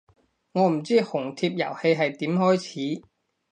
[0.53, 3.03] 我唔知紅帖遊戲係點開始